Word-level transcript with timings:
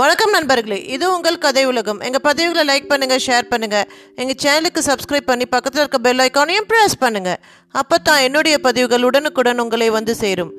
வணக்கம் 0.00 0.30
நண்பர்களே 0.30 0.84
இது 0.84 1.14
உங்கள் 1.14 1.38
கதை 1.38 1.66
உலகம். 1.66 2.00
எங்கள் 2.00 2.32
பதிவுகளை 2.32 2.68
லைக் 2.70 2.92
பண்ணுங்கள் 2.92 3.18
ஷேர் 3.26 3.46
பண்ணுங்கள் 3.50 3.82
எங்கள் 4.14 4.40
சேனலுக்கு 4.42 4.90
சப்ஸ்கிரைப் 4.90 5.28
பண்ணி 5.30 5.46
பக்கத்தில் 5.46 5.80
இருக்க 5.80 5.98
பெல் 5.98 6.18
ஐக்கானையும் 6.18 6.68
ப்ரெஸ் 6.68 6.96
பண்ணுங்கள் 7.00 7.36
அப்போ 7.70 7.98
தான் 7.98 8.20
என்னுடைய 8.20 8.58
பதிவுகள் 8.58 9.02
உடனுக்குடன் 9.02 9.58
உங்களை 9.58 9.90
வந்து 9.90 10.14
சேரும். 10.14 10.52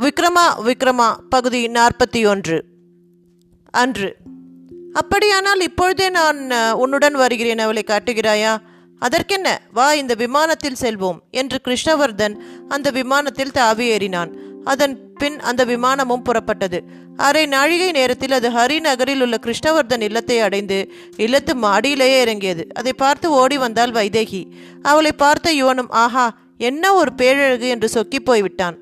விக்ரமா 0.00 0.46
விக்ரமா 0.64 1.08
பகுதி 1.28 1.66
நாற்பத்தி 1.66 2.28
ஒன்று. 2.28 2.64
அன்று. 3.70 4.16
அப்படியானால் 4.92 5.60
இப்பொழுதே 5.60 6.10
நான் 6.10 6.50
உன்னுடன் 6.72 7.14
வருகிறேன் 7.14 7.58
அவளை 7.58 7.84
காட்டுகிறாயா? 7.86 8.56
அதற்கென்ன? 8.98 9.60
வா 9.72 9.92
இந்த 9.92 10.14
விமானத்தில் 10.14 10.80
செல்வோம் 10.80 11.18
என்று 11.30 11.60
கிருஷ்ணவர்தன் 11.64 12.36
அந்த 12.68 12.90
விமானத்தில் 12.90 13.50
தாவி 13.50 13.96
ஏறினான். 13.96 14.32
அதன் 14.64 15.12
பின் 15.14 15.40
அந்த 15.40 15.64
விமானமும் 15.64 16.22
புறப்பட்டது. 16.24 16.80
அரை 17.18 17.46
நாழிகை 17.46 17.90
நேரத்தில் 17.90 18.32
அது 18.32 18.50
ஹரி 18.50 18.80
நகரில் 18.80 19.20
உள்ள 19.20 19.36
கிருஷ்ணவர்தன் 19.42 20.00
இல்லத்தை 20.00 20.38
அடைந்து 20.38 20.92
இல்லத்து 21.16 21.52
மாடியிலேயே 21.62 22.20
இறங்கியது. 22.20 22.66
அதை 22.74 22.92
பார்த்து 22.92 23.30
ஓடி 23.30 23.58
வந்தாள் 23.58 23.90
வைதேகி. 23.90 24.42
அவளை 24.82 25.12
பார்த்த 25.12 25.54
யுவனும் 25.54 25.88
ஆஹா 25.88 26.38
என்ன 26.58 26.94
ஒரு 26.94 27.10
பேழழகு 27.16 27.68
என்று 27.68 27.88
சொக்கி 27.88 28.18
போய்விட்டான். 28.18 28.76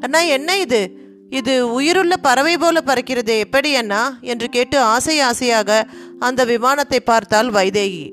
அண்ணா 0.00 0.18
என்ன 0.18 0.58
இது? 0.58 1.00
இது 1.30 1.72
உயிருள்ள 1.72 2.16
பறவை 2.16 2.56
போல 2.56 2.80
பறக்கிறது 2.86 3.38
எப்படி 3.38 3.76
அண்ணா? 3.76 4.18
என்று 4.20 4.48
கேட்டு 4.48 4.78
ஆசை 4.78 5.20
ஆசையாக 5.20 5.86
அந்த 6.18 6.44
விமானத்தை 6.44 7.00
பார்த்தாள் 7.00 7.50
வைதேகி. 7.50 8.12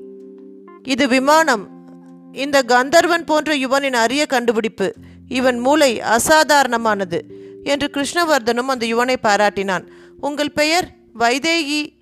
இது 0.82 1.08
விமானம். 1.08 1.68
இந்த 2.32 2.62
கந்தர்வன் 2.62 3.24
போன்ற 3.24 3.56
யுவனின் 3.56 3.92
அரிய 3.92 4.26
கண்டுபிடிப்பு. 4.26 4.94
இவன் 5.28 5.58
மூளை 5.58 6.00
அசாதாரணமானது. 6.00 7.39
என்று 7.64 7.90
கிருஷ்ணவர்தனும் 7.94 8.68
அந்த 8.68 8.86
யுவனை 8.86 9.16
பாராட்டினான். 9.22 9.86
உங்கள் 10.20 10.52
பெயர்? 10.52 10.88
வைதேகி. 11.18 11.98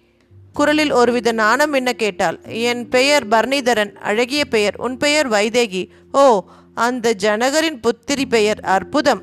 குரலில் 0.52 0.90
ஒருவித 0.90 1.32
நாணம் 1.32 1.72
என்ன 1.72 1.92
கேட்டாள். 1.92 2.40
என் 2.46 2.88
பெயர் 2.88 3.28
பரணிதரன். 3.28 3.94
அழகிய 3.94 4.44
பெயர். 4.44 4.74
உன் 4.76 4.96
பெயர் 4.96 5.28
வைதேகி. 5.28 5.88
ஓ 6.12 6.44
அந்த 6.74 7.14
ஜனகரின் 7.14 7.80
புத்திரி 7.80 8.24
பெயர். 8.28 8.60
அற்புதம். 8.60 9.22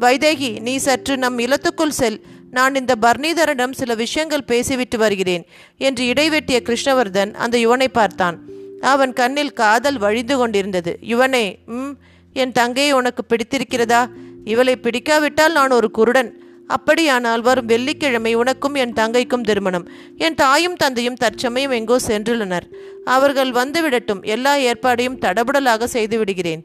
வைதேகி 0.00 0.60
நீ 0.60 0.76
சற்று 0.76 1.16
நம் 1.16 1.38
இல்லத்துக்குள் 1.38 1.88
செல். 1.88 2.26
நான் 2.50 2.74
இந்த 2.74 2.94
பர்ணிதரனிடம் 3.00 3.72
சில 3.72 3.94
விஷயங்கள் 3.94 4.44
பேசிவிட்டு 4.44 4.98
வருகிறேன் 4.98 5.46
என்று 5.76 6.04
இடைவெட்டிய 6.04 6.60
கிருஷ்ணவர்தன் 6.62 7.34
அந்த 7.34 7.58
யுவனை 7.58 7.88
பார்த்தான். 7.88 8.40
அவன் 8.80 9.12
கண்ணில் 9.12 9.52
காதல் 9.52 9.98
வழிந்து 9.98 10.36
கொண்டிருந்தது. 10.36 10.98
யுவனே 11.02 11.64
ம் 11.66 11.90
என் 12.32 12.52
தங்கையை 12.52 12.92
உனக்கு 12.92 13.24
பிடித்திருக்கிறதா? 13.28 14.06
இவளை 14.46 14.74
பிடிக்காவிட்டால் 14.76 15.52
நான் 15.52 15.70
ஒரு 15.70 15.90
குருடன். 15.90 16.30
அப்படியானால் 16.66 17.40
வரும் 17.40 17.66
வெள்ளிக்கிழமை 17.66 18.34
உனக்கும் 18.34 18.74
என் 18.74 18.92
தங்கைக்கும் 18.92 19.40
திருமணம். 19.40 19.88
என் 20.18 20.34
தாயும் 20.34 20.76
தந்தையும் 20.76 21.14
தற்சமயம் 21.14 21.70
எங்கோ 21.70 21.96
சென்றுள்ளனர். 22.06 22.66
அவர்கள் 23.04 23.50
வந்துவிடட்டும். 23.50 24.22
எல்லா 24.22 24.54
ஏற்பாடையும் 24.56 25.20
தடபுடலாக 25.20 25.84
செய்து 25.84 26.18
விடுகிறேன் 26.18 26.62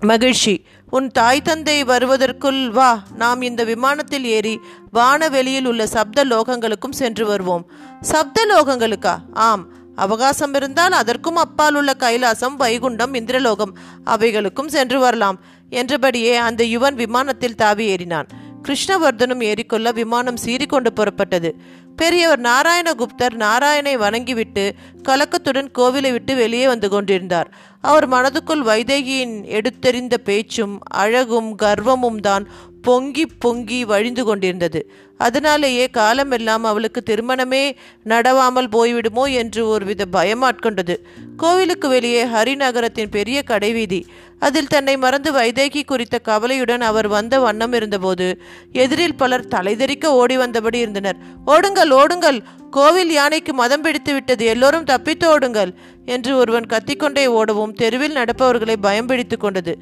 மகிழ்ச்சி. 0.00 0.54
உன் 0.90 1.08
தாய் 1.08 1.42
தந்தை 1.42 1.84
வருவதற்குள் 1.84 2.70
வா. 2.70 2.90
நாம் 3.16 3.42
இந்த 3.42 3.64
விமானத்தில் 3.64 4.24
ஏறி 4.24 4.54
வானவெளியில் 4.92 5.66
உள்ள 5.66 5.86
சப்த 5.86 6.24
லோகங்களுக்கும் 6.24 6.98
சென்று 7.00 7.26
வருவோம். 7.26 7.66
சப்த 8.00 8.46
லோகங்களுக்கா 8.48 9.14
ஆம். 9.32 9.64
அவகாசம் 9.96 10.54
இருந்தால் 10.54 10.92
அதற்கும் 10.92 11.36
அப்பால் 11.36 11.74
உள்ள 11.74 11.92
கைலாசம் 11.98 12.56
வைகுண்டம் 12.58 13.14
இந்திரலோகம் 13.14 13.72
அவைகளுக்கும் 14.06 14.72
சென்று 14.76 14.98
வரலாம். 15.00 15.38
என்றபடியே 15.70 16.36
அந்த 16.36 16.64
யுவன் 16.64 16.94
விமானத்தில் 16.94 17.54
தாவி 17.54 17.86
ஏறினான். 17.94 18.30
கிருஷ்ணவர்தனும் 18.62 19.42
ஏறிக்கொள்ள 19.50 19.92
விமானம் 19.92 20.40
சீறிக்கொண்டு 20.44 20.90
புறப்பட்டது. 20.96 21.50
பெரியவர் 21.96 22.40
நாராயணகுப்தர் 22.40 23.34
நாராயணை 23.34 23.96
வணங்கிவிட்டு 23.96 24.64
கலக்கத்துடன் 25.08 25.70
கோவிலை 25.78 26.10
விட்டு 26.12 26.34
வெளியே 26.34 26.66
வந்து 26.66 26.88
கொண்டிருந்தார். 26.88 27.48
அவர் 27.80 28.06
மனதுக்குள் 28.08 28.62
வைதேகியின் 28.62 29.36
எடுத்தெறிந்த 29.58 30.14
பேச்சும் 30.14 30.80
அழகும் 30.94 31.50
கர்வமும் 31.62 32.20
தான் 32.20 32.46
பொங்கி 32.82 33.26
பொங்கி 33.26 33.84
வழிந்து 33.84 34.24
கொண்டிருந்தது. 34.24 34.80
அதனாலேயே 35.16 35.86
காலமெல்லாம் 35.90 36.64
அவளுக்கு 36.64 37.00
திருமணமே 37.02 37.64
நடவாமல் 38.04 38.70
போய்விடுமோ 38.72 39.24
என்று 39.32 39.68
ஒருவித 39.68 40.06
பயம் 40.06 40.42
ஆட்கொண்டது 40.42 40.96
கோவிலுக்கு 41.36 41.88
வெளியே 41.88 42.24
ஹரிநகரத்தின் 42.24 43.10
பெரிய 43.10 43.42
கடைவீதி. 43.42 44.06
அதில் 44.40 44.66
தன்னை 44.66 44.96
மறந்து 44.96 45.30
வைதேகி 45.32 45.84
குறித்த 45.84 46.18
கவலையுடன் 46.18 46.80
அவர் 46.80 47.08
வந்த 47.08 47.34
வண்ணம் 47.40 47.72
இருந்தபோது 47.72 48.26
எதிரில் 48.74 49.14
பலர் 49.14 49.50
தலைதெறிக்க 49.50 50.06
ஓடி 50.20 50.36
வந்தபடி 50.38 50.78
இருந்தனர். 50.78 51.18
ஓடுங்கள் 51.46 51.92
ஓடுங்கள்! 51.92 52.38
கோவில் 52.70 53.12
யானைக்கு 53.12 53.52
மதம் 53.54 53.82
பிடித்து 53.82 54.12
விட்டது. 54.12 54.44
எல்லோரும் 54.44 54.84
தப்பித்து 54.84 55.26
ஓடுங்கள் 55.28 55.72
என்று 56.06 56.32
ஒருவன் 56.36 56.66
கத்திக்கொண்டே 56.66 57.24
ஓடவும் 57.32 57.72
தெருவில் 57.72 58.16
நடப்பவர்களை 58.16 58.76
பயம் 58.80 59.06
பிடித்து 59.06 59.36
கொண்டது. 59.38 59.72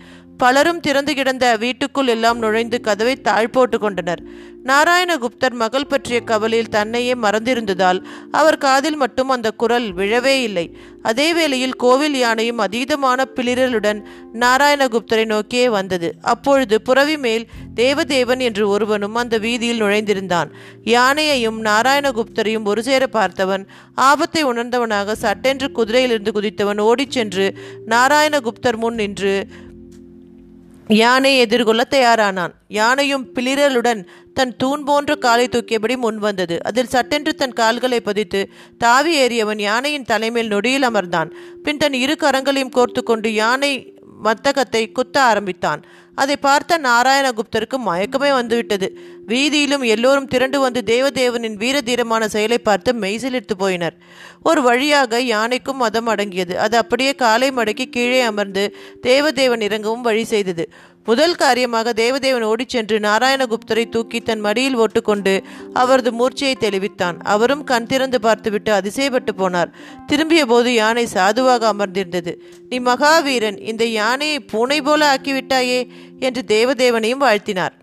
பலரும் 0.43 0.81
திறந்து 0.81 1.13
கிடந்த 1.15 1.45
வீட்டுக்குள் 1.63 2.11
எல்லாம் 2.15 2.39
நுழைந்து 2.43 2.79
கதவை 2.81 3.15
தாழ் 3.29 3.55
போட்டு 3.55 3.77
கொண்டனர் 3.79 4.23
நாராயணகுப்தர் 4.69 5.57
மகள் 5.61 5.89
பற்றிய 5.91 6.19
கவலையில் 6.31 6.73
தன்னையே 6.75 7.15
மறந்திருந்ததால் 7.25 7.99
அவர் 8.31 8.59
காதில் 8.65 8.99
மட்டும் 9.03 9.31
அந்த 9.35 9.49
குரல் 9.61 9.87
விழவே 9.99 10.35
இல்லை. 10.49 10.65
அதே 11.03 11.27
வேளையில் 11.37 11.77
கோவில் 11.83 12.17
யானையும் 12.23 12.63
அதீதமான 12.65 13.25
பிளிரலுடன் 13.37 14.01
நாராயணகுப்தரை 14.43 15.25
நோக்கியே 15.25 15.69
வந்தது. 15.69 16.09
அப்பொழுது 16.33 16.77
புறவி 16.89 17.17
மேல் 17.25 17.45
தேவதேவன் 17.75 18.43
என்று 18.49 18.65
ஒருவனும் 18.69 19.17
அந்த 19.23 19.39
வீதியில் 19.47 19.83
நுழைந்திருந்தான். 19.85 20.51
யானையையும் 20.95 21.61
நாராயணகுப்தரையும் 21.69 22.69
ஒரு 22.73 22.83
சேர 22.89 23.09
பார்த்தவன் 23.17 23.65
ஆபத்தை 24.09 24.43
உணர்ந்தவனாக 24.51 25.17
சட்டென்று 25.25 25.71
குதிரையிலிருந்து 25.79 26.35
குதித்தவன் 26.39 26.85
ஓடிச் 26.89 27.17
சென்று 27.19 27.49
நாராயணகுப்தர் 27.95 28.81
முன் 28.85 29.01
நின்று 29.03 29.35
யானை 30.89 31.39
எதிர்கொள்ள 31.39 31.87
தயாரானான். 31.91 32.53
யானையும் 32.69 33.27
பிளிரலுடன் 33.35 34.07
தன் 34.35 34.57
தூண் 34.57 34.85
போன்ற 34.85 35.15
காலை 35.15 35.49
தூக்கியபடி 35.49 35.97
முன் 35.97 36.19
வந்தது. 36.19 36.65
அதில் 36.65 36.87
சட்டென்று 36.87 37.35
தன் 37.35 37.53
கால்களை 37.53 38.01
பதித்து 38.01 38.51
தாவி 38.79 39.27
ஏறியவன் 39.27 39.61
யானையின் 39.61 40.05
தலைமையில் 40.05 40.51
நொடியில் 40.51 40.83
அமர்ந்தான். 40.83 41.31
பின் 41.63 41.77
தன் 41.77 41.93
இரு 41.93 42.17
கரங்களையும் 42.21 42.75
கோர்த்து 42.77 43.03
கொண்டு 43.03 43.35
யானை 43.35 43.97
மத்தகத்தை 44.25 44.93
குத்த 44.93 45.23
ஆரம்பித்தான். 45.23 45.85
அதை 46.23 46.37
பார்த்த 46.47 46.79
நாராயணகுப்தருக்கு 46.89 47.77
மயக்கமே 47.87 48.31
வந்துவிட்டது. 48.33 48.89
வீதியிலும் 49.27 49.85
எல்லோரும் 49.95 50.31
திரண்டு 50.35 50.59
வந்து 50.61 50.81
தேவதேவனின் 50.87 51.59
வீரதீரமான 51.63 52.25
செயலை 52.35 52.59
பார்த்து 52.59 52.93
மெய்சிலிர்த்து 53.05 53.57
போயினர். 53.59 53.97
ஒரு 54.43 54.61
வழியாக 54.63 55.21
யானைக்கும் 55.35 55.83
மதம் 55.85 56.07
அடங்கியது. 56.07 56.55
அது 56.59 56.77
அப்படியே 56.77 57.15
காலை 57.15 57.49
மடக்கி 57.51 57.87
கீழே 57.91 58.21
அமர்ந்து 58.31 58.65
தேவதேவன் 59.07 59.65
இறங்கவும் 59.69 60.07
வழி 60.09 60.25
செய்தது. 60.25 60.67
முதல் 61.09 61.35
காரியமாக 61.35 61.93
தேவதேவன் 61.93 62.43
ஓடிச் 62.43 62.69
சென்று 62.69 62.99
நாராயணகுப்தரை 62.99 63.89
தூக்கி 63.89 64.21
தன் 64.21 64.41
மடியில் 64.41 64.77
ஓட்டுக்கொண்டு 64.77 65.43
அவரது 65.73 66.13
மூர்ச்சையை 66.13 66.57
தெளிவித்தான். 66.61 67.17
அவரும் 67.25 67.65
கண் 67.65 67.87
திறந்து 67.87 68.21
பார்த்துவிட்டு 68.21 68.73
அதிசயப்பட்டு 68.73 69.33
போனார். 69.39 69.71
திரும்பிய 70.07 70.47
போது 70.47 70.75
யானை 70.75 71.07
சாதுவாக 71.07 71.73
அமர்ந்திருந்தது. 71.73 72.35
நீ 72.69 72.79
மகாவீரன் 72.79 73.59
இந்த 73.61 73.85
யானையை 73.85 74.41
பூனை 74.41 74.83
போல 74.83 75.15
ஆக்கிவிட்டாயே? 75.15 75.81
என்று 76.19 76.43
தேவதேவனையும் 76.47 77.25
வாழ்த்தினார். 77.27 77.75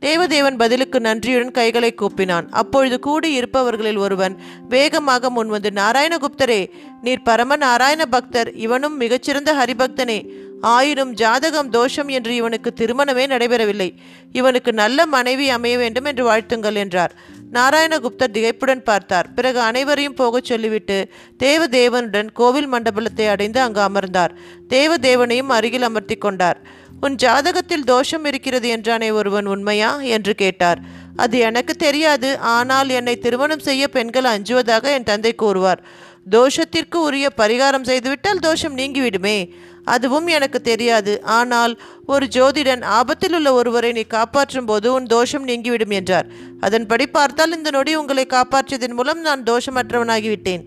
தேவதேவன் 0.00 0.58
பதிலுக்கு 0.58 1.00
நன்றியுடன் 1.00 1.50
கைகளை 1.50 1.94
கூப்பினான். 1.94 2.46
அப்பொழுது 2.50 2.98
கூடி 2.98 3.40
இருப்பவர்களில் 3.40 3.98
ஒருவன் 3.98 4.42
வேகமாக 4.68 5.30
முன்வந்து 5.30 5.70
நாராயணகுப்தரே 5.74 6.62
நீர் 7.02 7.22
பரம 7.22 7.56
நாராயண 7.56 8.06
பக்தர் 8.06 8.54
இவனும் 8.54 8.96
மிகச்சிறந்த 8.96 9.52
ஹரிபக்தனே 9.54 10.18
ஆயினும் 10.60 11.12
ஜாதகம் 11.12 11.70
தோஷம் 11.70 12.08
என்று 12.08 12.34
இவனுக்கு 12.34 12.72
திருமணமே 12.76 13.26
நடைபெறவில்லை. 13.26 13.94
இவனுக்கு 14.32 14.72
நல்ல 14.72 15.06
மனைவி 15.06 15.48
அமைய 15.48 15.78
வேண்டும் 15.78 16.04
என்று 16.04 16.30
வாழ்த்துங்கள் 16.30 16.74
என்றார். 16.74 17.12
நாராயணகுப்தர் 17.52 18.32
திகைப்புடன் 18.32 18.84
பார்த்தார். 18.84 19.34
பிறகு 19.34 19.60
அனைவரையும் 19.60 20.14
போகச் 20.14 20.44
சொல்லிவிட்டு 20.44 21.08
தேவதேவனுடன் 21.38 22.32
கோவில் 22.32 22.66
மண்டபத்தை 22.66 23.26
அடைந்து 23.26 23.60
அங்கு 23.60 23.80
அமர்ந்தார். 23.80 24.34
தேவதேவனையும் 24.68 25.48
அருகில் 25.48 25.82
அமர்த்தி 25.82 26.14
கொண்டார். 26.14 26.60
உன் 27.00 27.16
ஜாதகத்தில் 27.22 27.84
தோஷம் 27.84 28.24
இருக்கிறது 28.24 28.76
என்றானே 28.76 29.12
ஒருவன் 29.12 29.46
உண்மையா? 29.46 30.00
என்று 30.00 30.34
கேட்டார். 30.34 30.78
அது 31.16 31.38
எனக்கு 31.38 31.74
தெரியாது. 31.74 32.38
ஆனால் 32.38 32.88
என்னை 32.88 33.18
திருமணம் 33.18 33.58
செய்ய 33.58 33.88
பெண்கள் 33.88 34.24
அஞ்சுவதாக 34.24 34.92
என் 34.92 35.02
தந்தை 35.02 35.34
கூறுவார். 35.34 35.84
தோஷத்திற்கு 36.30 36.94
உரிய 36.94 37.28
பரிகாரம் 37.36 37.82
செய்துவிட்டால் 37.82 38.38
தோஷம் 38.38 38.76
நீங்கிவிடுமே. 38.76 39.50
அதுவும் 39.84 40.26
எனக்கு 40.26 40.60
தெரியாது. 40.60 41.22
ஆனால் 41.22 41.80
ஒரு 42.06 42.26
ஜோதிடன் 42.26 42.84
ஆபத்தில் 42.84 43.34
உள்ள 43.34 43.52
ஒருவரை 43.52 43.92
நீ 43.92 44.00
காப்பாற்றும் 44.00 44.64
போது 44.64 44.92
உன் 44.92 45.06
தோஷம் 45.06 45.44
நீங்கிவிடும் 45.44 45.90
என்றார். 45.90 46.26
அதன்படி 46.60 47.06
பார்த்தால் 47.06 47.56
இந்த 47.56 47.70
நொடி 47.70 47.94
உங்களை 47.94 48.26
காப்பாற்றியதன் 48.28 48.94
மூலம் 48.94 49.20
நான் 49.20 49.42
தோஷமற்றவனாகிவிட்டேன். 49.42 50.64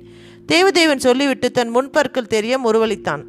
தேவதேவன் 0.48 0.98
சொல்லிவிட்டு 0.98 1.52
தன் 1.52 1.70
முன்பற்கள் 1.70 2.28
தெரிய 2.28 2.60
முருவளித்தான் 2.60 3.24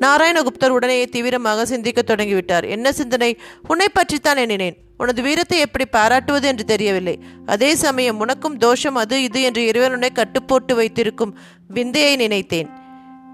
நாராயணகுப்தர் 0.00 0.68
உடனே 0.68 1.06
தீவிரமாக 1.06 1.66
சிந்திக்க 1.66 2.02
தொடங்கிவிட்டார். 2.02 2.68
என்ன 2.68 2.92
சிந்தனை? 2.92 3.38
உன்னை 3.68 3.86
பற்றித்தான் 3.92 4.36
எண்ணினேன். 4.36 4.76
உனது 4.98 5.22
வீரத்தை 5.22 5.58
எப்படி 5.58 5.84
பாராட்டுவது 5.84 6.46
என்று 6.46 6.64
தெரியவில்லை. 6.64 7.18
அதே 7.46 7.74
சமயம் 7.74 8.20
உனக்கும் 8.20 8.56
தோஷம் 8.56 8.94
அது 8.94 9.22
இது 9.22 9.42
என்று 9.42 9.66
இறைவனுடைய 9.66 10.14
கட்டுப்போட்டு 10.14 10.74
வைத்திருக்கும் 10.74 11.38
விந்தையை 11.68 12.16
நினைத்தேன். 12.16 12.68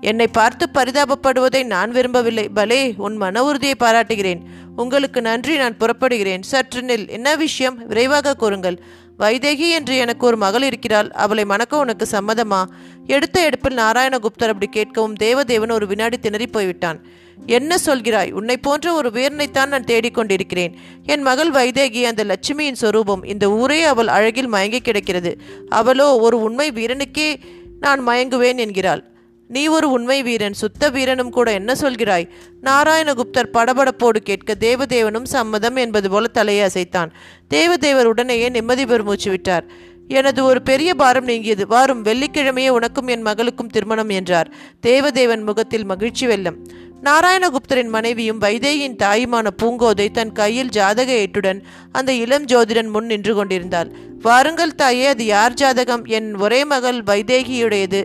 என்னை 0.01 0.27
பார்த்து 0.29 0.69
பரிதாபப்படுவதை 0.75 1.65
நான் 1.65 1.91
விரும்பவில்லை. 1.91 2.49
பலே 2.49 2.95
உன் 2.97 3.17
மன 3.17 3.45
உறுதியை 3.45 3.75
பாராட்டுகிறேன். 3.75 4.41
உங்களுக்கு 4.81 5.21
நன்றி 5.21 5.57
நான் 5.57 5.77
புறப்படுகிறேன். 5.77 6.43
சற்று 6.43 6.81
நில். 6.81 7.09
என்ன 7.09 7.37
விஷயம்? 7.37 7.87
விரைவாக 7.87 8.35
கூறுங்கள். 8.35 8.83
வைதேகி 9.19 9.71
என்று 9.71 9.97
எனக்கு 9.97 10.27
ஒரு 10.27 10.37
மகள் 10.37 10.63
இருக்கிறாள். 10.63 11.11
அவளை 11.11 11.45
மணக்க 11.45 11.77
உனக்கு 11.77 12.09
சம்மதமா? 12.11 12.65
எடுத்த 13.07 13.49
எடுப்பில் 13.49 13.75
நாராயணகுப்தர் 13.75 14.53
அப்படி 14.53 14.69
கேட்கவும் 14.77 15.15
தேவதேவன் 15.23 15.73
ஒரு 15.73 15.87
வினாடி 15.87 16.19
திணறி 16.19 16.47
போய்விட்டான். 16.47 17.05
என்ன 17.47 17.77
சொல்கிறாய்? 17.87 18.33
உன்னை 18.33 18.57
போன்ற 18.57 18.93
ஒரு 18.93 19.11
வீரனைத்தான் 19.11 19.67
நான் 19.67 19.85
தேடிக்கொண்டிருக்கிறேன் 19.85 20.73
என் 21.07 21.23
மகள் 21.23 21.51
வைதேகி 21.51 22.03
அந்த 22.03 22.25
லட்சுமியின் 22.25 22.73
சொரூபம் 22.73 23.25
இந்த 23.25 23.51
ஊரே 23.51 23.83
அவள் 23.83 24.09
அழகில் 24.09 24.47
மயங்கி 24.47 24.81
கிடக்கிறது. 24.81 25.41
அவளோ 25.69 26.17
ஒரு 26.17 26.43
உண்மை 26.43 26.73
வீரனுக்கே 26.73 27.35
நான் 27.81 28.07
மயங்குவேன் 28.07 28.57
என்கிறாள். 28.57 29.10
நீ 29.51 29.67
ஒரு 29.67 29.91
உண்மை 29.91 30.23
வீரன் 30.23 30.53
சுத்த 30.53 30.91
வீரனும் 30.91 31.31
கூட 31.31 31.53
என்ன 31.53 31.73
சொல்கிறாய்? 31.73 32.29
நாராயணகுப்தர் 32.63 33.53
படபடப்போடு 33.53 34.21
கேட்க 34.23 34.55
தேவதேவனும் 34.61 35.25
சம்மதம் 35.25 35.77
என்பது 35.77 36.11
போல 36.11 36.27
தலையை 36.27 36.69
அசைத்தான். 36.69 37.11
தேவதேவர் 37.55 38.05
உடனேயே 38.05 38.49
நிம்மதி 38.49 38.87
பெருமூச்சு 38.87 39.31
விட்டார். 39.31 39.65
எனது 40.09 40.45
ஒரு 40.45 40.63
பெரிய 40.63 40.95
பாரம் 40.95 41.25
நீங்கியது. 41.25 41.67
வாரும் 41.67 42.05
வெள்ளிக்கிழமையே 42.05 42.69
உனக்கும் 42.69 43.07
என் 43.07 43.23
மகளுக்கும் 43.23 43.69
திருமணம் 43.69 44.09
என்றார். 44.09 44.53
தேவதேவன் 44.87 45.43
முகத்தில் 45.43 45.85
மகிழ்ச்சி 45.85 46.27
வெல்லம். 46.27 46.57
நாராயணகுப்தரின் 47.03 47.89
மனைவியும் 47.89 48.41
வைதேகியின் 48.41 48.97
தாயுமான 49.03 49.47
பூங்கோதை 49.63 50.11
தன் 50.11 50.33
கையில் 50.33 50.69
ஜாதக 50.69 51.13
ஏட்டுடன் 51.13 51.63
அந்த 51.93 52.13
இளம் 52.13 52.45
ஜோதிடன் 52.45 52.91
முன் 52.91 53.07
நின்று 53.07 53.35
கொண்டிருந்தாள். 53.35 53.91
வாருங்கள் 54.23 54.75
தாயே 54.75 55.07
அது 55.07 55.25
யார் 55.25 55.55
ஜாதகம்? 55.55 56.05
என் 56.05 56.37
ஒரே 56.37 56.65
மகள் 56.65 57.03
வைதேகியுடையது. 57.03 58.03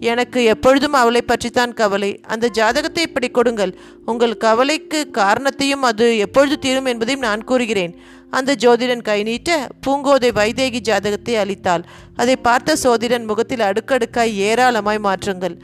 எனக்கு 0.00 0.44
எப்பொழுதும் 0.44 0.92
அவளை 0.92 1.22
பற்றித்தான் 1.22 1.74
கவலை. 1.74 2.20
அந்த 2.26 2.48
ஜாதகத்தை 2.48 3.02
இப்படி 3.02 3.28
கொடுங்கள். 3.28 3.78
உங்கள் 4.04 4.36
கவலைக்கு 4.36 5.10
காரணத்தையும் 5.10 5.82
அது 5.82 6.18
எப்பொழுது 6.18 6.58
தீரும் 6.58 6.84
என்பதையும் 6.84 7.20
நான் 7.20 7.44
கூறுகிறேன். 7.44 7.98
அந்த 8.30 8.56
ஜோதிடன் 8.60 9.02
கை 9.02 9.22
நீட்ட 9.22 9.66
பூங்கோதை 9.86 10.30
வைதேகி 10.32 10.80
ஜாதகத்தை 10.80 11.36
அளித்தாள். 11.36 11.84
அதை 12.16 12.36
பார்த்த 12.36 12.76
சோதிடன் 12.76 13.24
முகத்தில் 13.24 13.60
அடுக்கடுக்காய் 13.60 14.34
ஏராளமாய் 14.34 14.98
மாற்றங்கள். 14.98 15.58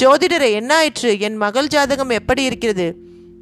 ஜோதிடரை 0.00 0.52
என்ன 0.52 0.76
ஆயிற்று? 0.76 1.20
என் 1.20 1.36
மகள் 1.36 1.66
ஜாதகம் 1.66 2.10
எப்படி 2.10 2.42
இருக்கிறது? 2.42 2.96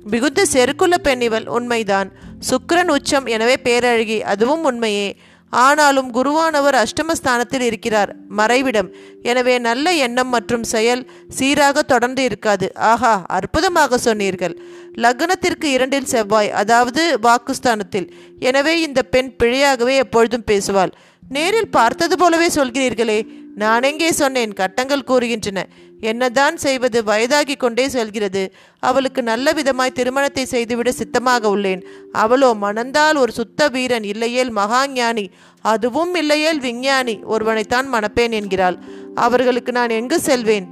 மிகுந்த 0.05 0.43
செருக்குள்ள 0.53 0.95
பெண் 0.99 1.21
இவள் 1.21 1.47
உண்மைதான். 1.47 2.13
சுக்கரன் 2.51 2.91
உச்சம் 2.91 3.27
எனவே 3.27 3.57
பேரழகி 3.65 4.21
அதுவும் 4.21 4.65
உண்மையே. 4.65 5.17
ஆனாலும் 5.51 6.13
குருவானவர் 6.15 6.77
அஷ்டமஸ்தானத்தில் 6.83 7.61
இருக்கிறார். 7.61 8.17
மறைவிடம். 8.29 8.89
எனவே 9.23 9.59
நல்ல 9.59 9.93
எண்ணம் 9.93 10.29
மற்றும் 10.29 10.63
செயல் 10.63 11.11
சீராக 11.29 11.83
தொடர்ந்து 11.83 12.25
இருக்காது. 12.25 12.77
ஆஹா 12.77 13.25
அற்புதமாக 13.27 13.99
சொன்னீர்கள். 13.99 14.59
லக்னத்திற்கு 14.97 15.65
இரண்டில் 15.65 16.05
செவ்வாய் 16.05 16.51
அதாவது 16.51 17.19
வாக்குஸ்தானத்தில். 17.23 18.11
எனவே 18.39 18.81
இந்த 18.81 19.03
பெண் 19.03 19.35
பிழையாகவே 19.43 19.97
எப்பொழுதும் 19.97 20.49
பேசுவாள். 20.51 20.93
நேரில் 21.29 21.71
பார்த்தது 21.71 22.19
போலவே 22.19 22.47
சொல்கிறீர்களே. 22.47 23.27
நான் 23.55 23.83
எங்கே 23.83 24.13
சொன்னேன்? 24.13 24.53
கட்டங்கள் 24.53 25.09
கூறுகின்றன. 25.09 25.63
என்னதான் 26.01 26.57
செய்வது 26.57 27.05
வயதாகி 27.05 27.57
கொண்டே 27.57 27.89
செல்கிறது. 27.89 28.55
அவளுக்கு 28.79 29.23
நல்ல 29.23 29.53
விதமாய் 29.53 29.93
திருமணத்தை 29.93 30.45
செய்துவிட 30.45 30.93
சித்தமாக 30.93 31.57
உள்ளேன். 31.57 31.83
அவளோ 32.13 32.55
மணந்தால் 32.55 33.17
ஒரு 33.17 33.33
சுத்த 33.33 33.69
வீரன் 33.69 34.03
இல்லையேல் 34.03 34.51
மகாஞானி. 34.51 35.31
அதுவும் 35.61 36.15
இல்லையேல் 36.15 36.61
விஞ்ஞானி. 36.61 37.21
ஒருவனைத்தான் 37.25 37.93
மணப்பேன் 37.93 38.31
என்கிறாள். 38.31 38.79
அவர்களுக்கு 39.15 39.73
நான் 39.73 39.89
எங்கு 39.89 40.21
செல்வேன்? 40.21 40.67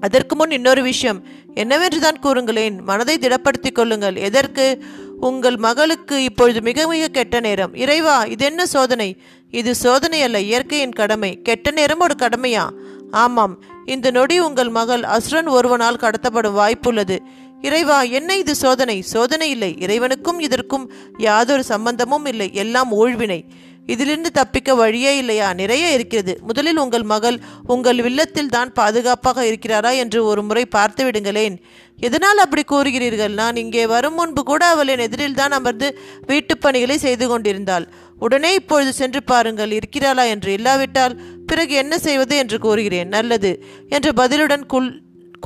அதற்கு 0.00 0.36
முன் 0.36 0.50
இன்னொரு 0.50 0.82
விஷயம். 0.82 1.26
என்னவென்றுதான் 1.54 2.18
கூறுங்களேன்? 2.22 2.82
மனதை 2.82 3.18
திடப்படுத்திக் 3.18 3.74
கொள்ளுங்கள். 3.74 4.16
எதற்கு? 4.16 4.84
உங்கள் 5.20 5.56
மகளுக்கு 5.56 6.22
இப்பொழுது 6.22 6.62
மிக 6.62 6.86
மிக 6.86 7.08
கெட்ட 7.08 7.40
நேரம். 7.40 7.74
இறைவா 7.74 8.22
இது 8.22 8.44
என்ன 8.44 8.66
சோதனை? 8.66 9.22
இது 9.50 9.74
சோதனை 9.74 10.22
அல்ல 10.22 10.40
இயற்கையின் 10.40 10.92
கடமை. 10.92 11.42
கெட்ட 11.42 11.70
நேரம் 11.70 12.00
ஒரு 12.00 12.14
கடமையா? 12.18 12.70
ஆமாம். 13.10 13.62
இந்த 13.88 14.10
நொடி 14.10 14.40
உங்கள் 14.40 14.68
மகள் 14.68 15.02
அஸ்ரன் 15.02 15.46
ஒருவனால் 15.46 15.96
கடத்தப்படும் 15.96 16.58
வாய்ப்புள்ளது. 16.58 17.18
இறைவா 17.62 18.02
என்ன 18.02 18.36
இது 18.36 18.54
சோதனை? 18.54 19.00
சோதனை 19.02 19.50
இல்லை. 19.50 19.76
இறைவனுக்கும் 19.78 20.40
இதற்கும் 20.40 20.92
யாதொரு 21.18 21.64
சம்பந்தமும் 21.64 22.26
இல்லை. 22.26 22.50
எல்லாம் 22.52 22.92
ஊழ்வினை. 22.92 23.44
இதிலிருந்து 23.86 24.30
தப்பிக்க 24.30 24.74
வழியே 24.74 25.16
இல்லையா? 25.16 25.52
நிறைய 25.52 25.92
இருக்கிறது. 25.92 26.38
முதலில் 26.42 26.76
உங்கள் 26.76 27.02
மகள் 27.02 27.38
உங்கள் 27.66 27.96
வில்லத்தில் 27.96 28.46
தான் 28.46 28.72
பாதுகாப்பாக 28.72 29.44
இருக்கிறாரா 29.44 29.96
என்று 29.96 30.24
ஒரு 30.24 30.42
முறை 30.42 30.66
பார்த்து 30.66 31.04
விடுங்களேன். 31.04 31.56
எதனால் 31.96 32.38
அப்படி 32.38 32.62
கூறுகிறீர்கள்? 32.64 33.32
நான் 33.32 33.56
இங்கே 33.56 33.86
வரும் 33.86 34.14
முன்பு 34.14 34.42
கூட 34.42 34.66
அவள் 34.66 34.88
என் 34.88 34.98
எதிரில் 34.98 35.34
தான் 35.34 35.50
அமர்ந்து 35.50 35.98
வீட்டுப் 36.26 36.60
பணிகளை 36.60 36.98
செய்து 36.98 37.28
கொண்டிருந்தாள். 37.28 37.88
உடனே 38.18 38.54
இப்பொழுது 38.54 38.92
சென்று 38.92 39.22
பாருங்கள் 39.22 39.70
இருக்கிறாளா 39.70 40.22
என்று 40.22 40.52
இல்லாவிட்டால் 40.52 41.20
பிறகு 41.46 41.74
என்ன 41.74 41.98
செய்வது 41.98 42.36
என்று 42.36 42.58
கூறுகிறேன் 42.58 43.08
நல்லது 43.08 43.64
என்ற 43.88 44.10
பதிலுடன் 44.10 44.66
குல் 44.66 44.90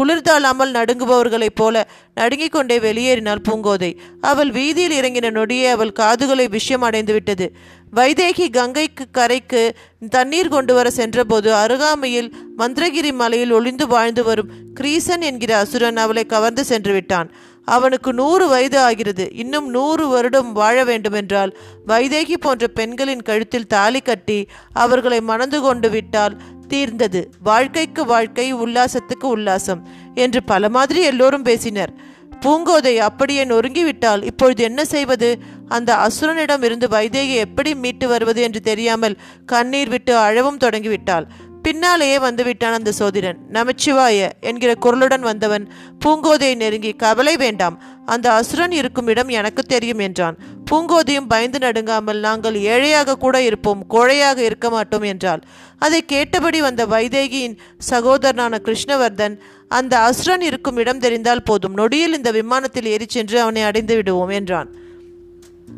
குளிர்தாளாமல் 0.00 0.72
நடுங்குபவர்களைப் 0.72 1.54
போல 1.54 1.88
நடுங்கிக் 2.14 2.52
கொண்டே 2.52 2.78
வெளியேறினாள் 2.78 3.42
பூங்கோதை. 3.48 3.90
அவள் 4.20 4.50
வீதியில் 4.50 4.96
இறங்கின 5.00 5.30
நொடியே 5.30 5.70
அவள் 5.70 5.92
காதுகளை 5.92 6.48
விஷயம் 6.48 6.82
அடைந்து 6.82 7.12
விட்டது 7.12 7.52
வைதேகி 7.94 8.50
கங்கைக்கு 8.50 9.04
கரைக்கு 9.10 9.62
தண்ணீர் 10.10 10.48
கொண்டு 10.48 10.74
வர 10.74 10.90
சென்றபோது 10.90 11.54
அருகாமையில் 11.54 12.32
மந்திரகிரி 12.58 13.12
மலையில் 13.12 13.50
ஒளிந்து 13.50 13.86
வாழ்ந்து 13.86 14.24
வரும் 14.24 14.50
கிரீசன் 14.80 15.20
என்கிற 15.20 15.58
அசுரன் 15.58 15.96
அவளை 15.96 16.24
கவர்ந்து 16.26 16.64
சென்று 16.64 16.92
விட்டான். 16.92 17.30
அவனுக்கு 17.64 18.12
நூறு 18.12 18.48
வயது 18.48 18.78
ஆகிறது. 18.78 19.30
இன்னும் 19.32 19.68
நூறு 19.68 20.08
வருடம் 20.08 20.52
வாழ 20.52 20.84
வேண்டுமென்றால் 20.84 21.56
வைதேகி 21.86 22.32
போன்ற 22.32 22.66
பெண்களின் 22.66 23.22
கழுத்தில் 23.22 23.66
தாலி 23.66 24.00
கட்டி 24.00 24.46
அவர்களை 24.72 25.20
மணந்து 25.20 25.60
கொண்டு 25.60 25.90
விட்டால் 25.90 26.40
தீர்ந்தது. 26.68 27.30
வாழ்க்கைக்கு 27.42 28.04
வாழ்க்கை 28.06 28.54
உல்லாசத்துக்கு 28.54 29.24
உல்லாசம் 29.24 29.82
என்று 30.14 30.42
பல 30.42 30.68
மாதிரி 30.68 31.02
எல்லோரும் 31.02 31.42
பேசினர். 31.42 31.92
பூங்கோதை 32.40 32.96
அப்படியே 32.96 33.44
நொறுங்கிவிட்டால் 33.44 34.22
இப்பொழுது 34.22 34.62
என்ன 34.62 34.84
செய்வது? 34.84 35.38
அந்த 35.68 35.96
அசுரனிடம் 35.96 36.62
இருந்து 36.62 36.88
வைதேகி 36.88 37.34
எப்படி 37.34 37.74
மீட்டு 37.74 38.08
வருவது 38.08 38.42
என்று 38.42 38.60
தெரியாமல் 38.60 39.18
கண்ணீர் 39.46 39.88
விட்டு 39.88 40.16
அழவும் 40.16 40.56
தொடங்கிவிட்டாள். 40.56 41.26
பின்னாலேயே 41.62 42.18
வந்துவிட்டான் 42.18 42.76
அந்த 42.78 42.92
சோதிடன். 42.92 43.38
நமச்சிவாய 43.52 44.30
என்கிற 44.40 44.70
குரலுடன் 44.84 45.20
வந்தவன் 45.20 45.64
பூங்கோதையை 46.04 46.54
நெருங்கி 46.56 46.92
கவலை 46.92 47.36
வேண்டாம் 47.36 47.76
அந்த 48.06 48.26
அசுரன் 48.32 48.70
இருக்கும் 48.70 49.06
இடம் 49.06 49.28
எனக்கு 49.28 49.62
தெரியும் 49.62 49.98
என்றான். 49.98 50.36
பூங்கோதையும் 50.70 51.28
பயந்து 51.28 51.58
நடுங்காமல் 51.58 52.20
நாங்கள் 52.20 52.54
ஏழையாக 52.54 53.16
கூட 53.16 53.42
இருப்போம் 53.42 53.86
கோழையாக 53.90 54.38
இருக்க 54.38 54.70
மாட்டோம் 54.70 55.02
என்றாள். 55.02 55.42
அதை 55.78 56.00
கேட்டபடி 56.04 56.60
வந்த 56.60 56.86
வைதேகியின் 56.86 57.58
சகோதரனான 57.90 58.60
கிருஷ்ணவர்தன் 58.66 59.36
அந்த 59.68 59.94
அசுரன் 59.98 60.40
இருக்கும் 60.40 60.76
இடம் 60.76 60.98
தெரிந்தால் 60.98 61.42
போதும் 61.42 61.72
நொடியில் 61.72 62.14
இந்த 62.14 62.30
விமானத்தில் 62.30 62.86
ஏறி 62.86 63.06
சென்று 63.08 63.40
அவனை 63.40 63.62
அடைந்து 63.62 63.96
விடுவோம் 63.96 64.28
என்றான். 64.28 64.70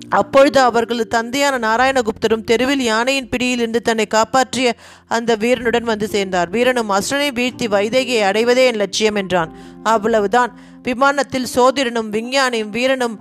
அப்பொழுது 0.08 0.60
அவர்களது 0.60 1.06
தந்தையான 1.06 1.58
நாராயணகுப்தரும் 1.58 2.44
தெருவில் 2.44 2.80
யானையின் 2.80 3.28
பிடியிலிருந்து 3.28 3.82
தன்னை 3.82 4.06
காப்பாற்றிய 4.06 4.74
அந்த 5.06 5.34
வீரனுடன் 5.34 5.84
வந்து 5.84 6.08
சேர்ந்தார். 6.08 6.48
வீரனும் 6.48 6.90
அசுரனை 6.90 7.32
வீழ்த்தி 7.32 7.68
வைதேகியை 7.68 8.20
அடைவதே 8.20 8.66
என் 8.66 8.74
லட்சியம் 8.74 9.14
என்றான். 9.14 9.56
அவ்வளவுதான். 9.82 10.58
விமானத்தில் 10.82 11.46
சோதிடனும் 11.54 12.10
விஞ்ஞானியும் 12.10 12.68
வீரனும் 12.68 13.18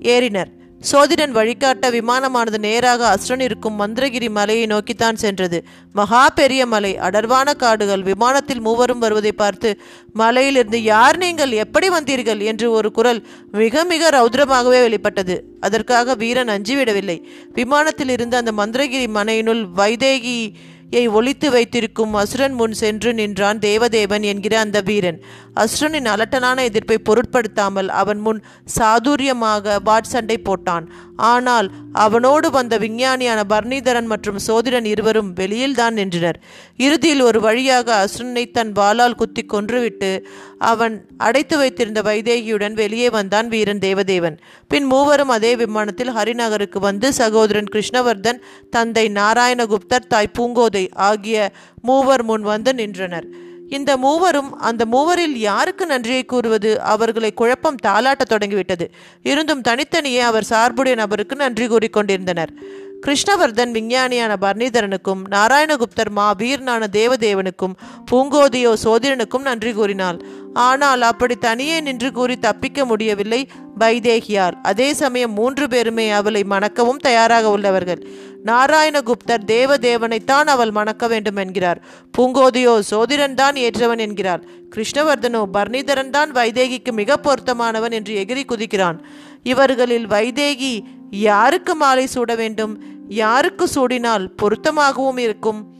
ஏறினர். 0.00 0.55
சோதிடன் 0.86 1.32
வழிகாட்ட 1.32 1.90
விமானமானது 1.90 2.58
நேராக 2.58 3.06
அஸ்ரன் 3.08 3.40
இருக்கும் 3.40 3.78
மந்திரகிரி 3.80 4.28
மலையை 4.30 4.66
நோக்கித்தான் 4.66 5.16
சென்றது. 5.16 5.58
மகா 5.92 6.28
பெரிய 6.28 6.66
மலை. 6.66 6.98
அடர்வான 6.98 7.54
காடுகள். 7.54 8.02
விமானத்தில் 8.02 8.60
மூவரும் 8.60 8.98
வருவதை 8.98 9.32
பார்த்து 9.32 9.80
மலையிலிருந்து 10.12 10.82
யார் 10.82 11.16
நீங்கள்? 11.16 11.50
எப்படி 11.50 11.88
வந்தீர்கள்? 11.88 12.38
என்று 12.38 12.70
ஒரு 12.70 12.92
குரல் 12.92 13.26
மிக 13.52 13.84
மிக 13.84 14.10
ரௌத்ரமாகவே 14.10 14.80
வெளிப்பட்டது. 14.80 15.36
அதற்காக 15.60 16.14
வீரன் 16.14 16.48
அஞ்சிவிடவில்லை. 16.48 17.18
விமானத்தில் 17.52 18.08
இருந்து 18.08 18.36
அந்த 18.36 18.52
மந்திரகிரி 18.52 19.06
மனையினுள் 19.14 19.66
வைதேகி 19.76 20.38
யை 20.90 21.06
ஒழித்து 21.08 21.50
வைத்திருக்கும் 21.50 22.14
அசுரன் 22.14 22.52
முன் 22.52 22.72
சென்று 22.72 23.14
நின்றான் 23.14 23.58
தேவதேவன் 23.58 24.22
என்கிற 24.22 24.58
அந்த 24.58 24.80
வீரன். 24.80 25.22
அசுரனின் 25.54 26.04
அலட்டலான 26.04 26.62
எதிர்ப்பை 26.62 26.98
பொருட்படுத்தாமல் 26.98 27.88
அவன் 27.88 28.18
முன் 28.18 28.44
சாதுரியமாக 28.78 29.76
வாட்சண்டை 29.84 30.36
போட்டான். 30.44 30.86
ஆனால் 31.16 31.72
அவனோடு 31.92 32.50
வந்த 32.50 32.78
விஞ்ஞானியான 32.78 33.40
பர்ணிதரன் 33.48 34.04
மற்றும் 34.04 34.38
சோதிடன் 34.38 34.84
இருவரும் 34.84 35.34
வெளியில்தான் 35.34 35.90
நின்றனர். 35.90 36.42
இறுதியில் 36.76 37.20
ஒரு 37.20 37.40
வழியாக 37.40 38.08
அசுரனை 38.08 38.50
தன் 38.50 38.72
வாளால் 38.72 39.14
குத்தி 39.14 39.44
கொன்றுவிட்டு 39.52 40.26
அவன் 40.58 41.06
அடைத்து 41.18 41.56
வைத்திருந்த 41.58 42.02
வைதேகியுடன் 42.02 42.72
வெளியே 42.72 43.10
வந்தான் 43.10 43.48
வீரன் 43.48 43.78
தேவதேவன். 43.78 44.38
பின் 44.68 44.84
மூவரும் 44.84 45.28
அதே 45.28 45.56
விமானத்தில் 45.56 46.10
ஹரிநகருக்கு 46.10 46.78
வந்து 46.78 47.12
சகோதரன் 47.12 47.68
கிருஷ்ணவர்தன் 47.72 48.40
தந்தை 48.70 49.08
நாராயணகுப்தர் 49.08 50.06
தாய் 50.08 50.30
பூங்கோதை 50.38 50.94
ஆகிய 50.94 51.52
மூவர் 51.82 52.22
முன் 52.22 52.42
வந்து 52.42 52.74
நின்றனர். 52.74 53.26
இந்த 53.68 53.96
மூவரும் 53.96 54.58
அந்த 54.58 54.86
மூவரில் 54.86 55.36
யாருக்கு 55.36 55.86
நன்றியை 55.86 56.24
கூறுவது? 56.24 56.80
அவர்களை 56.80 57.34
குழப்பம் 57.34 57.76
தாளாட்டத் 57.86 58.30
தொடங்கிவிட்டது. 58.32 58.90
இருந்தும் 59.22 59.60
தனித்தனியே 59.60 60.20
அவர் 60.20 60.44
சார்புடைய 60.44 60.96
நபருக்கு 60.96 61.36
நன்றி 61.36 61.66
கூறிக்கொண்டிருந்தனர் 61.66 62.48
கிருஷ்ணவர்தன் 63.06 63.70
விஞ்ஞானியான 63.70 64.36
பர்ணிதரனுக்கும் 64.40 65.20
நாராயணகுப்தர் 65.30 66.10
மா 66.10 66.32
வீரனான 66.32 66.86
தேவதேவனுக்கும் 66.92 67.74
பூங்கோதியோ 68.10 68.74
சோதிரனுக்கும் 68.84 69.40
நன்றி 69.40 69.72
கூறினாள். 69.72 70.24
ஆனால் 70.58 71.02
அப்படி 71.02 71.34
தனியே 71.36 71.80
நின்று 71.80 72.12
கூறி 72.12 72.36
தப்பிக்க 72.38 72.84
முடியவில்லை 72.84 73.48
வைதேகியார் 73.78 74.54
அதே 74.62 74.94
சமயம் 74.94 75.32
மூன்று 75.32 75.68
பேருமே 75.68 76.10
அவளை 76.10 76.42
மணக்கவும் 76.44 76.96
தயாராக 76.96 77.50
உள்ளவர்கள். 77.50 78.06
நாராயணகுப்தர் 78.44 79.44
தேவதேவனைத்தான் 79.46 80.44
அவள் 80.44 80.70
மணக்க 80.70 81.06
வேண்டும் 81.08 81.36
என்கிறார். 81.36 81.82
பூங்கோதியோ 82.18 82.80
சோதிரன் 82.80 83.34
தான் 83.34 83.54
ஏற்றவன் 83.54 83.98
என்கிறார். 83.98 84.42
கிருஷ்ணவர்தனோ 84.74 85.42
பர்ணிதரன் 85.52 86.10
தான் 86.10 86.32
வைதேகிக்கு 86.32 86.92
மிக 86.92 87.16
பொருத்தமானவன் 87.16 87.90
என்று 87.90 88.14
எகிரி 88.24 88.44
குதிக்கிறான். 88.44 89.00
இவர்களில் 89.42 90.06
வைதேகி 90.06 90.74
யாருக்கு 91.10 91.74
மாலை 91.74 92.06
சூட 92.06 92.34
வேண்டும்? 92.34 92.82
யாருக்கு 93.08 93.66
சூடினால் 93.74 94.26
பொருத்தமாகவும் 94.36 95.18
இருக்கும்? 95.18 95.75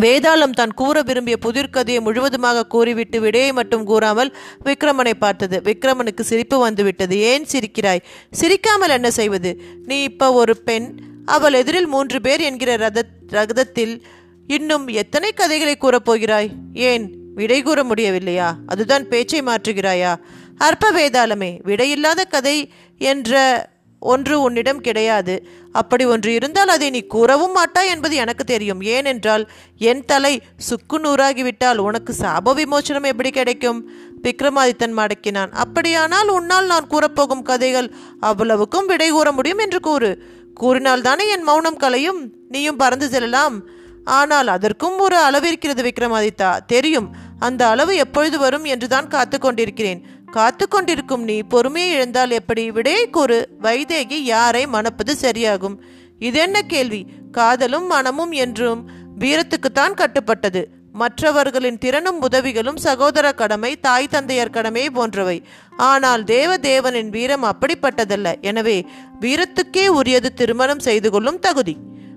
வேதாளம் 0.00 0.50
தான் 0.50 0.74
கூற 0.74 1.02
விரும்பிய 1.02 1.36
புதிர்கதையை 1.42 2.00
முழுவதுமாக 2.00 2.66
கூறிவிட்டு 2.66 3.20
விடையை 3.20 3.52
மட்டும் 3.52 3.84
கூறாமல் 3.84 4.36
விக்ரமனை 4.64 5.14
பார்த்தது. 5.18 5.60
விக்ரமனுக்கு 5.64 6.20
சிரிப்பு 6.20 6.58
வந்துவிட்டது. 6.58 7.18
ஏன் 7.18 7.46
சிரிக்கிறாய்? 7.52 8.00
சிரிக்காமல் 8.30 8.88
என்ன 8.88 9.10
செய்வது? 9.10 9.60
நீ 9.84 10.02
இப்போ 10.02 10.32
ஒரு 10.32 10.56
பெண். 10.56 10.98
அவள் 11.24 11.52
எதிரில் 11.52 11.86
மூன்று 11.86 12.20
பேர் 12.20 12.40
என்கிற 12.40 12.76
ரத 12.76 13.06
ரகதத்தில் 13.28 14.06
இன்னும் 14.46 14.88
எத்தனை 14.88 15.32
கதைகளை 15.32 15.76
கூறப்போகிறாய் 15.80 16.48
ஏன்? 16.72 17.14
விடை 17.34 17.62
கூற 17.62 17.82
முடியவில்லையா? 17.82 18.52
அதுதான் 18.66 19.08
பேச்சை 19.08 19.40
மாற்றுகிறாயா? 19.40 20.16
அற்ப 20.58 20.92
வேதாளமே 20.92 21.60
விடையில்லாத 21.62 22.24
கதை 22.24 22.72
என்ற 22.98 23.70
ஒன்று 23.98 24.40
உன்னிடம் 24.40 24.80
கிடையாது. 24.80 25.46
அப்படி 25.72 26.04
ஒன்று 26.04 26.32
இருந்தால் 26.32 26.68
அதை 26.68 26.90
நீ 26.90 27.00
கூறவும் 27.00 27.52
மாட்டாய் 27.52 27.88
என்பது 27.88 28.16
எனக்கு 28.16 28.44
தெரியும். 28.44 28.80
ஏனென்றால் 28.82 29.50
என் 29.78 30.04
தலை 30.04 30.42
சுக்கு 30.56 30.98
நூறாகிவிட்டால் 30.98 31.76
உனக்கு 31.76 32.14
சாப 32.18 32.54
விமோச்சனம் 32.54 33.10
எப்படி 33.12 33.30
கிடைக்கும்? 33.30 33.90
விக்ரமாதித்தன் 34.22 34.96
மடக்கினான். 34.96 35.50
அப்படியானால் 35.50 36.28
உன்னால் 36.28 36.66
நான் 36.66 36.90
கூறப்போகும் 36.90 37.42
கதைகள் 37.42 37.92
அவ்வளவுக்கும் 38.20 38.86
விடை 38.86 39.10
கூற 39.10 39.32
முடியும் 39.32 39.58
என்று 39.58 39.80
கூறு. 39.80 40.22
கூறினால் 40.54 41.00
தானே 41.00 41.28
என் 41.28 41.42
மௌனம் 41.42 41.76
கலையும்? 41.76 42.32
நீயும் 42.48 42.76
பறந்து 42.76 43.08
செல்லலாம். 43.08 43.56
ஆனால் 44.04 44.46
அதற்கும் 44.46 44.98
ஒரு 44.98 45.16
அளவு 45.16 45.48
இருக்கிறது 45.48 45.82
விக்ரமாதித்தா. 45.82 46.58
தெரியும் 46.66 47.10
அந்த 47.38 47.68
அளவு 47.68 47.96
எப்பொழுது 47.96 48.38
வரும் 48.38 48.64
என்றுதான் 48.64 49.08
காத்து 49.08 49.38
கொண்டிருக்கிறேன். 49.38 50.06
காத்து 50.32 50.68
கொண்டிருக்கும் 50.68 51.24
நீ 51.24 51.42
பொறுமையை 51.42 51.90
இழந்தால் 51.90 52.30
எப்படி? 52.30 52.70
விடையை 52.70 53.10
கூறு. 53.10 53.38
வைதேகி 53.62 54.18
யாரை 54.24 54.66
மணப்பது 54.66 55.14
சரியாகும்? 55.20 55.76
இதென்ன 56.18 56.62
கேள்வி? 56.62 57.06
காதலும் 57.32 57.86
மனமும் 57.86 58.32
என்றும் 58.32 58.80
வீரத்துக்குத்தான் 59.18 59.94
கட்டுப்பட்டது. 59.94 60.62
மற்றவர்களின் 60.92 61.78
திறனும் 61.78 62.22
உதவிகளும் 62.22 62.76
சகோதர 62.76 63.32
கடமை 63.32 63.80
தாய் 63.80 64.08
தந்தையர் 64.08 64.50
கடமை 64.50 64.90
போன்றவை. 64.90 65.38
ஆனால் 65.76 66.24
தேவதேவனின் 66.24 67.08
வீரம் 67.08 67.44
அப்படிப்பட்டதல்ல. 67.44 68.34
எனவே 68.40 68.86
வீரத்துக்கே 69.20 69.86
உரியது 69.86 70.34
திருமணம் 70.34 70.78
செய்து 70.78 71.10
கொள்ளும் 71.10 71.38
தகுதி. 71.38 71.76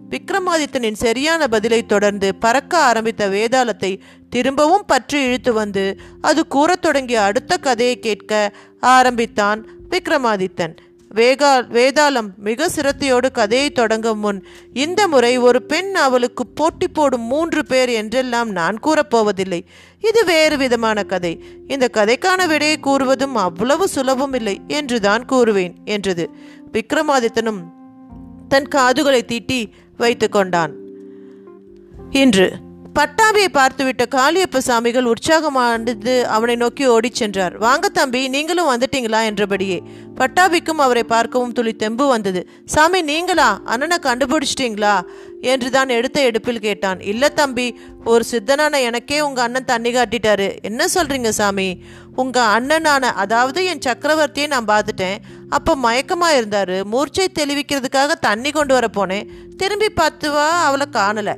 விக்ரமாதித்தனின் 0.09 1.01
சரியான 1.03 1.47
பதிலை 1.47 1.85
தொடர்ந்து 1.85 2.35
பறக்க 2.35 2.73
ஆரம்பித்த 2.77 3.29
வேதாளத்தை 3.29 3.91
திரும்பவும் 4.29 4.85
பற்றி 4.85 5.17
இழுத்து 5.23 5.53
வந்து 5.53 5.99
அது 6.21 6.47
கூறத் 6.47 6.81
தொடங்கிய 6.81 7.23
அடுத்த 7.23 7.57
கதையை 7.57 7.99
கேட்க 7.99 8.51
ஆரம்பித்தான் 8.79 9.61
விக்ரமாதித்தன். 9.89 10.73
வேகா 11.15 11.51
வேதாளம் 11.75 12.29
மிக 12.37 12.67
சிரத்தையோடு 12.75 13.31
கதையை 13.31 13.69
தொடங்கும் 13.71 14.19
முன் 14.19 14.39
இந்த 14.73 15.07
முறை 15.07 15.37
ஒரு 15.37 15.63
பெண் 15.63 15.95
அவளுக்கு 15.95 16.47
போட்டி 16.47 16.87
போடும் 16.87 17.21
மூன்று 17.21 17.65
பேர் 17.65 17.89
என்றெல்லாம் 17.89 18.51
நான் 18.51 18.77
கூறப்போவதில்லை 18.83 19.61
இது 19.99 20.25
வேறு 20.25 20.57
விதமான 20.57 21.03
கதை. 21.03 21.33
இந்த 21.67 21.89
கதைக்கான 21.93 22.47
விடையை 22.47 22.77
கூறுவதும் 22.83 23.37
அவ்வளவு 23.45 23.87
சுலபம் 23.87 24.33
இல்லை 24.33 24.61
என்றுதான் 24.67 25.25
கூறுவேன் 25.25 25.73
என்றது. 25.85 26.29
விக்ரமாதித்தனும் 26.71 27.61
தன் 28.47 28.67
காதுகளை 28.67 29.25
தீட்டி 29.25 29.59
வைத்து 29.97 30.29
கொண்டான் 30.29 30.73
இன்று 32.11 32.51
பட்டாபியை 32.99 33.47
பார்த்துவிட்ட 33.53 34.03
காளியப்ப 34.09 34.57
சாமிகள் 34.67 35.13
உற்சாகமானது 35.13 36.23
அவனை 36.23 36.55
நோக்கி 36.55 36.87
ஓடிச் 36.87 37.13
சென்றார். 37.13 37.57
வாங்க 37.57 37.89
தம்பி 37.89 38.27
நீங்களும் 38.27 38.69
வந்துட்டீங்களா? 38.69 39.23
என்றபடியே. 39.23 39.83
பட்டாபிக்கும் 40.15 40.77
அவரை 40.77 41.03
பார்க்கவும் 41.03 41.51
துளி 41.51 41.73
தெம்பு 41.73 42.07
வந்தது. 42.07 42.47
சாமி 42.65 43.01
நீங்களா? 43.01 43.61
அண்ணனை 43.63 43.97
கண்டுபிடிச்சிட்டீங்களா? 44.01 45.01
என்று 45.41 45.71
தான் 45.71 45.89
எடுத்த 45.89 46.21
எடுப்பில் 46.21 46.59
கேட்டான். 46.59 47.01
இல்ல 47.01 47.29
தம்பி 47.29 47.79
ஒரு 48.03 48.23
சித்தனான 48.31 48.81
எனக்கே 48.81 49.21
உங்க 49.21 49.41
அண்ணன் 49.41 49.65
தண்ணி 49.65 49.91
காட்டிட்டாரு. 49.91 50.61
என்ன 50.61 50.85
சொல்றீங்க 50.85 51.29
சாமி? 51.29 51.77
உங்க 52.15 52.41
அண்ணனான 52.41 53.03
அதாவது 53.23 53.65
என் 53.65 53.83
சக்கரவர்த்தியை 53.85 54.47
நான் 54.47 54.65
பார்த்துட்டேன். 54.65 55.17
அப்போ 55.49 55.75
மயக்கமா 55.75 56.29
இருந்தாரு. 56.39 56.83
மூர்ச்சை 56.83 57.27
தெளிவிக்கிறதுக்காக 57.39 58.11
தண்ணி 58.19 58.51
கொண்டு 58.51 58.73
வர 58.73 58.87
போனேன். 58.97 59.27
திரும்பி 59.57 59.85
பார்த்துவா 59.95 60.47
அவளை 60.49 60.87
காணலை. 60.91 61.35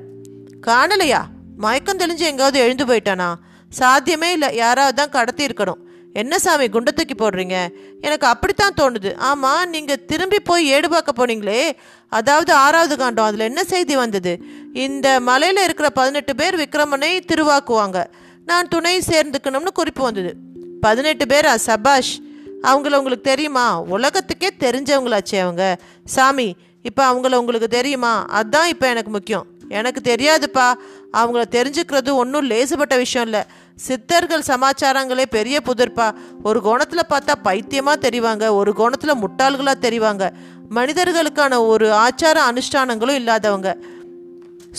காணலையா? 0.67 1.21
மயக்கம் 1.57 1.97
தெளிஞ்சு 1.97 2.27
எங்காவது 2.31 2.59
எழுந்து 2.59 2.85
போயிட்டானா? 2.85 3.33
சாத்தியமே 3.69 4.31
இல்லை. 4.31 4.55
யாராவது 4.55 4.95
தான் 4.95 5.09
கடத்தி 5.09 5.45
இருக்கணும். 5.45 5.81
என்ன 6.13 6.39
சாமி 6.39 6.69
குண்டை 6.69 6.93
தூக்கி 6.93 7.15
போடுறீங்க? 7.15 7.57
எனக்கு 8.01 8.27
அப்படித்தான் 8.27 8.77
தோணுது. 8.81 9.17
ஆமாம் 9.17 9.69
நீங்கள் 9.69 10.05
திரும்பி 10.05 10.39
போய் 10.39 10.67
ஏடு 10.67 10.89
பார்க்க 10.89 11.25
போனீங்களே. 11.25 11.71
அதாவது 12.09 12.53
ஆறாவது 12.53 12.97
காண்டம். 12.97 13.25
அதில் 13.25 13.39
என்ன 13.39 13.63
செய்தி 13.63 13.95
வந்தது? 13.95 14.43
இந்த 14.73 15.19
மலையில் 15.19 15.63
இருக்கிற 15.63 15.89
பதினெட்டு 15.89 16.35
பேர் 16.35 16.59
விக்ரமனை 16.59 17.19
திருவாக்குவாங்க. 17.27 18.05
நான் 18.45 18.67
துணை 18.67 19.01
சேர்ந்துக்கணும்னு 19.07 19.71
குறிப்பு 19.73 20.03
வந்தது. 20.03 20.35
பதினெட்டு 20.81 21.25
பேரா 21.25 21.55
சபாஷ் 21.55 22.19
அவங்கள 22.63 22.95
உங்களுக்கு 22.95 23.21
தெரியுமா? 23.21 23.81
உலகத்துக்கே 23.81 24.49
தெரிஞ்சவங்களாச்சே 24.59 25.39
அவங்க. 25.39 25.77
சாமி 26.05 26.55
இப்போ 26.81 27.11
அவங்கள 27.11 27.35
உங்களுக்கு 27.35 27.67
தெரியுமா? 27.67 28.25
அதுதான் 28.25 28.67
இப்போ 28.67 28.87
எனக்கு 28.87 29.11
முக்கியம். 29.11 29.45
எனக்கு 29.69 30.15
தெரியாதுப்பா. 30.15 30.73
அவங்கள 31.13 31.43
தெரிஞ்சுக்கிறது 31.51 32.13
ஒன்றும் 32.13 32.49
லேசுபட்ட 32.49 32.97
விஷயம் 32.97 33.27
இல்லை. 33.27 33.43
சித்தர்கள் 33.75 34.43
சமாச்சாரங்களே 34.47 35.25
பெரிய 35.29 35.59
புதிர்ப்பா. 35.65 36.11
ஒரு 36.43 36.61
கோணத்தில் 36.61 37.05
பார்த்தா 37.09 37.35
பைத்தியமாக 37.43 38.09
தெரிவாங்க. 38.09 38.51
ஒரு 38.51 38.73
கோணத்தில் 38.73 39.15
முட்டாள்களாக 39.15 39.73
தெரிவாங்க. 39.81 40.29
மனிதர்களுக்கான 40.69 41.67
ஒரு 41.67 41.91
ஆச்சார 41.91 42.39
அனுஷ்டானங்களும் 42.51 43.15
இல்லாதவங்க. 43.15 43.77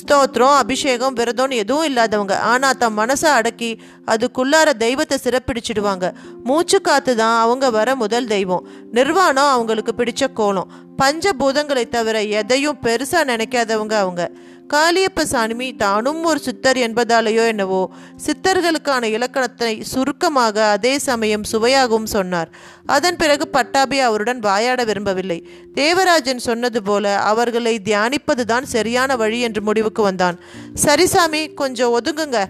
ஸ்தோத்திரம் 0.00 0.56
அபிஷேகம் 0.56 1.16
விரதம்னு 1.16 1.54
எதுவும் 1.54 1.84
இல்லாதவங்க. 1.84 2.38
ஆனால் 2.38 2.76
தம் 2.76 2.98
மனசை 2.98 3.24
அடக்கி 3.24 3.80
அதுக்குள்ளார 4.06 4.72
தெய்வத்தை 4.72 5.18
சிறப்பிடிச்சிடுவாங்க. 5.22 6.14
மூச்சு 6.44 6.80
காத்து 6.80 7.16
தான் 7.16 7.40
அவங்க 7.40 7.70
வர 7.70 7.94
முதல் 7.94 8.26
தெய்வம். 8.26 8.68
நிர்வாணம் 8.90 9.50
அவங்களுக்கு 9.50 9.94
பிடிச்ச 9.96 10.32
கோலம். 10.32 10.70
பஞ்சபூதங்களை 11.02 11.88
தவிர 11.88 12.22
எதையும் 12.22 12.78
பெருசாக 12.82 13.24
நினைக்காதவங்க 13.24 13.92
அவங்க. 13.92 14.30
காளியப்ப 14.72 15.22
சாமி 15.22 15.76
தானும் 15.76 16.24
ஒரு 16.24 16.40
சித்தர் 16.46 16.76
என்பதாலேயோ 16.76 17.46
என்னவோ 17.46 17.80
சித்தர்களுக்கான 18.26 19.04
இலக்கணத்தை 19.04 19.70
சுருக்கமாக 19.92 20.66
அதே 20.68 20.98
சமயம் 20.98 21.44
சுவையாகவும் 21.52 22.10
சொன்னார். 22.14 22.50
அதன் 22.86 23.16
பிறகு 23.16 23.48
பட்டாபி 23.48 23.98
அவருடன் 24.00 24.38
வாயாட 24.38 24.84
விரும்பவில்லை. 24.84 25.38
தேவராஜன் 25.74 26.38
சொன்னது 26.38 26.82
போல 26.82 27.16
அவர்களை 27.18 27.80
தியானிப்பதுதான் 27.88 28.62
சரியான 28.62 29.16
வழி 29.16 29.40
என்று 29.40 29.62
முடிவுக்கு 29.62 30.02
வந்தான். 30.02 30.38
சரிசாமி 30.86 31.54
கொஞ்சம் 31.54 31.94
ஒதுங்குங்க. 32.00 32.40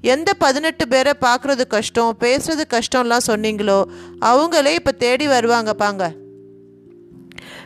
எந்த 0.00 0.30
பதினெட்டு 0.34 0.88
பேரை 0.88 1.12
பார்க்குறது 1.20 1.66
கஷ்டம் 1.66 2.18
பேசுறது 2.20 2.64
கஷ்டம்லாம் 2.76 3.28
சொன்னீங்களோ 3.30 3.80
அவங்களே 4.20 4.74
இப்போ 4.80 4.92
தேடி 4.92 5.26
வருவாங்க 5.26 5.74
பாங்க. 5.74 6.12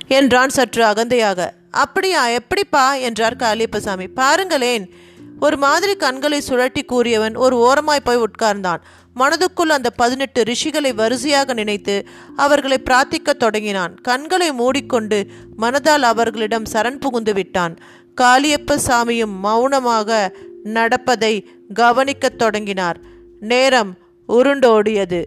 என்றான் 0.08 0.48
சற்று 0.48 0.84
அகந்தையாக. 0.84 1.50
அப்படியா 1.70 2.28
எப்படிப்பா? 2.28 2.94
என்றார் 2.94 3.36
காளியப்பசாமி. 3.36 4.06
பாருங்களேன். 4.06 4.94
ஒரு 5.40 5.56
மாதிரி 5.56 5.96
கண்களை 5.96 6.40
சுழட்டி 6.40 6.84
கூறியவன் 6.84 7.36
ஒரு 7.36 7.56
ஓரமாய் 7.56 8.00
போய் 8.00 8.18
உட்கார்ந்தான். 8.18 8.76
மனதுக்குள் 9.16 9.68
அந்த 9.68 9.90
பதினெட்டு 9.90 10.42
ரிஷிகளை 10.42 10.94
வரிசையாக 10.94 11.52
நினைத்து 11.52 12.08
அவர்களை 12.36 12.82
பிரார்த்திக்கத் 12.90 13.36
தொடங்கினான். 13.38 13.94
கண்களை 14.00 14.52
மூடிக்கொண்டு 14.52 15.26
மனதால் 15.58 16.02
அவர்களிடம் 16.02 16.64
சரண் 16.72 17.00
புகுந்து 17.00 17.32
விட்டான். 17.32 17.76
காளியப்ப 18.20 18.78
சாமியும் 18.86 19.38
மௌனமாக 19.40 20.36
நடப்பதை 20.62 21.48
கவனிக்கத் 21.74 22.38
தொடங்கினார். 22.38 23.00
நேரம் 23.40 23.96
உருண்டோடியது. 24.28 25.24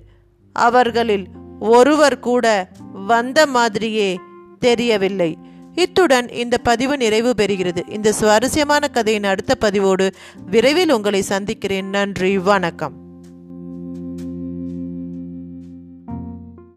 அவர்களில் 0.53 1.27
ஒருவர் 1.59 2.19
கூட 2.19 2.69
வந்த 2.93 3.45
மாதிரியே 3.45 4.19
தெரியவில்லை. 4.61 5.37
இத்துடன் 5.75 6.29
இந்த 6.29 6.57
பதிவு 6.57 6.97
நிறைவு 6.97 7.33
பெறுகிறது. 7.37 7.89
இந்த 7.89 8.11
சுவாரஸ்யமான 8.11 8.87
கதையின் 8.87 9.23
அடுத்த 9.23 9.55
பதிவோடு 9.55 10.11
விரைவில் 10.45 10.91
உங்களை 10.91 11.21
சந்திக்கிறேன். 11.21 11.89
நன்றி 11.89 12.37
வணக்கம். 12.37 13.10